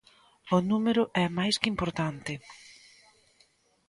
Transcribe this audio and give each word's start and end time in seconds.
O 0.55 0.57
número 0.69 1.03
é 1.23 1.25
máis 1.37 1.55
que 1.61 1.71
importante. 1.73 2.33